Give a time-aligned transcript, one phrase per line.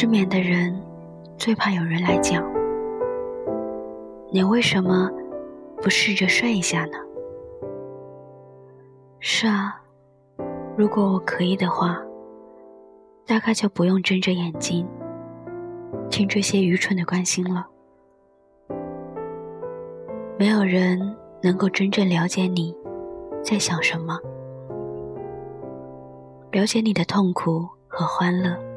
[0.00, 0.80] 失眠的人
[1.36, 2.40] 最怕有人来讲
[4.30, 5.10] ：“你为什么
[5.82, 6.98] 不试着睡一下呢？”
[9.18, 9.82] 是啊，
[10.76, 12.00] 如果我可以的话，
[13.26, 14.86] 大概就不用睁着眼睛
[16.08, 17.66] 听这些愚蠢的关心了。
[20.38, 22.72] 没有人能够真正了解你
[23.42, 24.16] 在想什么，
[26.52, 28.67] 了解你的痛苦和欢乐。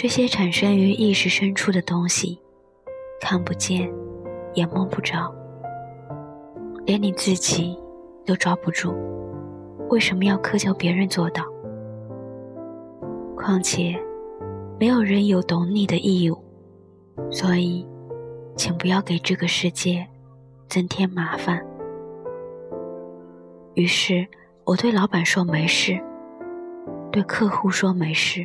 [0.00, 2.40] 这些产生于意识深处的东西，
[3.20, 3.92] 看不见，
[4.54, 5.34] 也摸不着，
[6.86, 7.76] 连你自己
[8.24, 8.94] 都抓不住。
[9.88, 11.42] 为什么要苛求别人做到？
[13.36, 14.00] 况且，
[14.78, 16.38] 没有人有懂你的义务，
[17.28, 17.84] 所以。
[18.56, 20.04] 请不要给这个世界
[20.68, 21.64] 增添麻烦。
[23.74, 24.26] 于是，
[24.64, 25.96] 我对老板说没事，
[27.12, 28.44] 对客户说没事，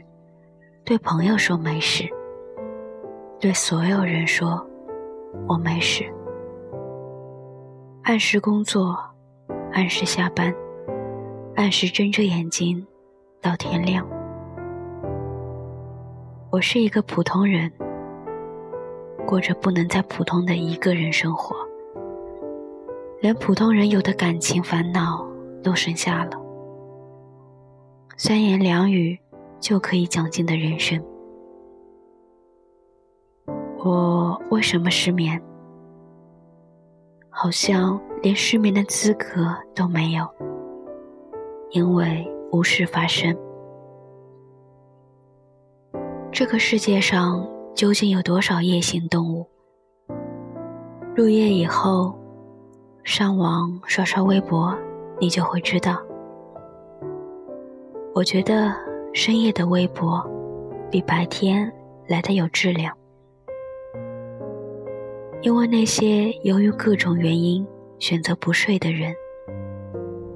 [0.85, 2.03] 对朋友说没事，
[3.39, 4.61] 对所有人说
[5.47, 6.03] 我没事。
[8.03, 8.99] 按时工作，
[9.71, 10.53] 按时下班，
[11.55, 12.85] 按时睁着眼睛
[13.41, 14.05] 到天亮。
[16.51, 17.71] 我是一个普通人。
[19.25, 21.55] 过着不能再普通的一个人生活，
[23.21, 25.25] 连普通人有的感情烦恼
[25.63, 26.31] 都剩下了，
[28.17, 29.17] 三言两语
[29.63, 31.01] 就可以讲尽的人生。
[33.77, 35.41] 我为什么失眠？
[37.29, 40.27] 好像连失眠的资格都没有，
[41.69, 43.33] 因为无事发生。
[46.29, 47.49] 这个世界上。
[47.75, 49.47] 究竟有多少夜行动物？
[51.15, 52.13] 入夜以后，
[53.03, 54.77] 上网刷刷微博，
[55.19, 55.99] 你就会知道。
[58.13, 58.71] 我觉得
[59.15, 60.27] 深夜的微博
[60.89, 61.71] 比白天
[62.07, 62.91] 来的有质量，
[65.41, 67.65] 因为那些由于各种原因
[67.99, 69.13] 选择不睡的人，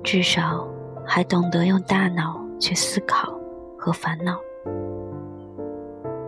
[0.03, 0.68] 至少
[1.03, 3.35] 还懂得用大脑去思考
[3.75, 4.40] 和烦恼。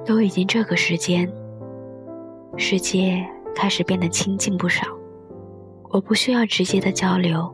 [0.03, 1.31] 都已经这个时间，
[2.57, 3.24] 世界
[3.56, 4.88] 开始变得清静不少。
[5.91, 7.47] 我不需要直接的交流，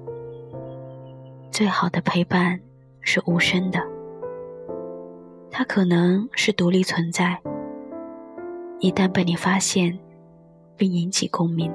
[1.52, 2.58] 最好的陪伴
[3.02, 3.95] 是无声的。
[5.58, 7.40] 它可能是独立存在，
[8.82, 9.98] 一旦被你发现，
[10.76, 11.72] 并引起共鸣，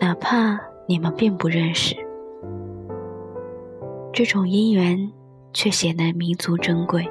[0.00, 0.56] 哪怕
[0.86, 1.96] 你们并不认识，
[4.12, 5.10] 这种因缘
[5.52, 7.04] 却显得弥足珍贵。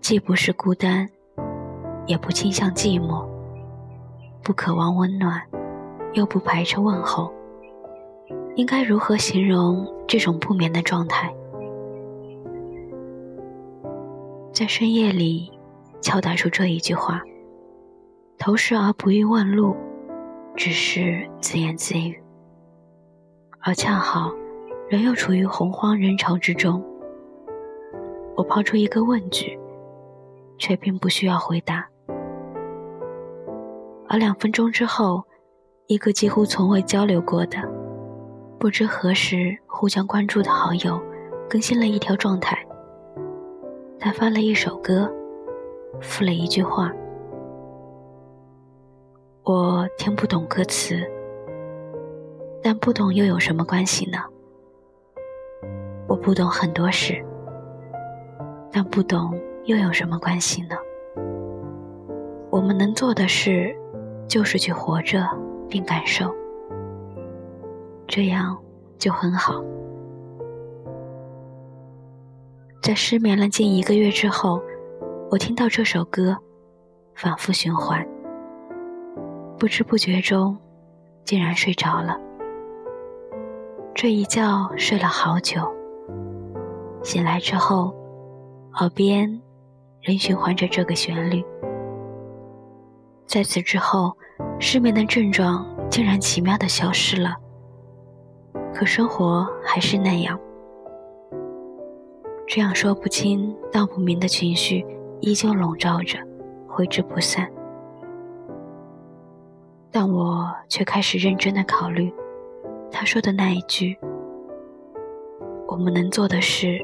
[0.00, 1.08] 既不是孤单，
[2.06, 3.26] 也不倾向寂寞，
[4.44, 5.42] 不渴望温暖，
[6.12, 7.32] 又不排斥问候。
[8.54, 11.34] 应该如何形容这种不眠的状态？
[14.56, 15.52] 在深夜里
[16.00, 17.22] 敲打出这一句话，
[18.38, 19.76] 投石而不欲问路，
[20.56, 22.18] 只是自言自语。
[23.60, 24.32] 而恰好
[24.88, 26.82] 人又处于洪荒人潮之中，
[28.34, 29.58] 我抛出一个问句。
[30.58, 31.86] 却并不需要回答，
[34.08, 35.22] 而两分钟之后，
[35.86, 37.58] 一个几乎从未交流过的、
[38.58, 40.98] 不知何时互相关注的好友，
[41.46, 42.58] 更新了一条状态。
[43.98, 45.12] 他发了一首歌，
[46.00, 46.92] 附了一句话
[49.44, 50.96] ：“我听不懂歌词，
[52.62, 54.18] 但不懂又有什么关系呢？
[56.06, 57.24] 我不懂很多事，
[58.72, 60.76] 但不懂。”又有什么关系呢？
[62.50, 63.76] 我们能做的事，
[64.28, 65.28] 就是去活着
[65.68, 66.32] 并感受，
[68.06, 68.56] 这样
[68.96, 69.60] 就很好。
[72.86, 74.62] 在失眠了近一个月之后，
[75.28, 76.36] 我听到这首歌，
[77.16, 78.06] 反复循环，
[79.58, 80.56] 不知不觉中，
[81.24, 82.16] 竟然睡着了。
[83.92, 85.68] 这一觉睡了好久，
[87.02, 87.92] 醒来之后，
[88.74, 89.42] 耳边。
[90.00, 91.44] 仍循环着这个旋律。
[93.26, 94.16] 在此之后，
[94.60, 97.34] 失眠的症状竟然奇妙的消失了。
[98.72, 100.38] 可生活还是那样，
[102.46, 104.84] 这样说不清道不明的情绪
[105.20, 106.18] 依旧笼罩着，
[106.68, 107.50] 挥之不散。
[109.90, 112.12] 但我却开始认真的考虑，
[112.90, 113.98] 他说的那一句
[115.68, 116.78] ：“我们能做的事，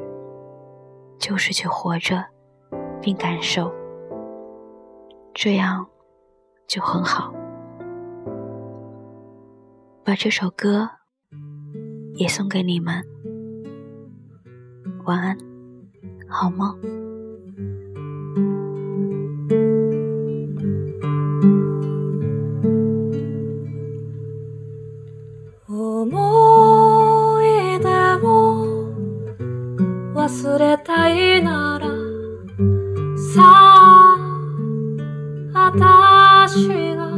[1.19, 2.25] 就是去活着。”
[3.05, 3.69] 并感受，
[5.35, 5.85] 这样
[6.69, 7.35] 就很好。
[10.05, 10.89] 把这首歌
[12.15, 13.03] 也送给你们，
[15.05, 15.37] 晚安，
[16.33, 16.75] 好吗？
[25.69, 27.89] 思い出
[28.27, 28.89] を
[30.15, 31.87] 忘れたいなら
[33.35, 34.17] さあ
[35.55, 37.11] 私が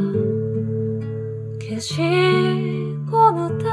[1.59, 3.65] 消し込むた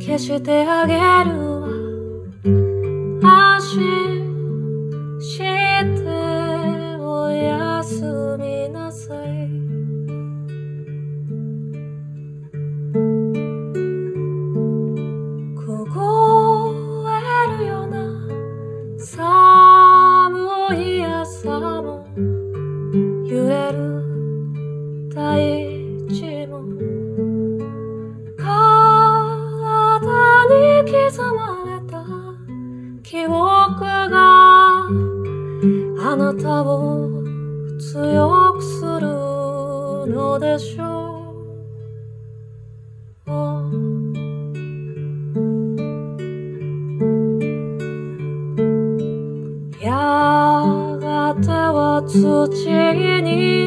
[0.00, 1.53] 消してあげる
[25.34, 25.40] 大
[26.08, 26.62] 地も
[28.38, 28.46] 体
[30.46, 30.54] に
[30.86, 31.92] 刻まれた
[33.02, 33.30] 記憶
[34.10, 34.14] が
[35.98, 37.24] あなたを
[37.80, 39.08] 強くする
[40.14, 40.84] のでしょ
[43.26, 43.34] う。
[49.82, 49.90] や
[51.00, 52.48] がては土
[53.20, 53.63] に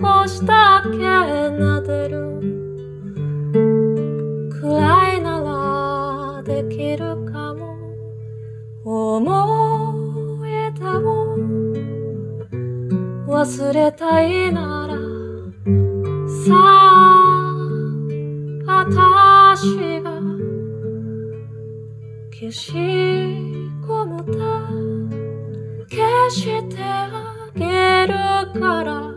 [0.00, 2.40] 少しだけ撫でる
[4.50, 7.70] くらいならできるかも。
[8.82, 11.36] 思い出を
[13.28, 14.94] 忘れたいなら
[16.46, 17.58] さあ
[18.66, 20.10] 私が
[22.32, 28.14] 消し込むて消してあげる
[28.58, 29.09] から。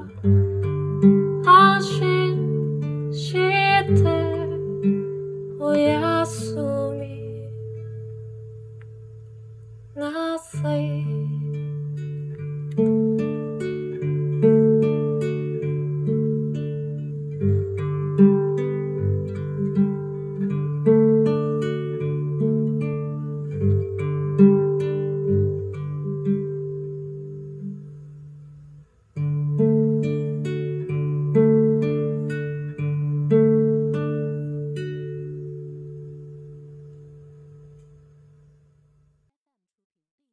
[10.11, 11.22] nothing.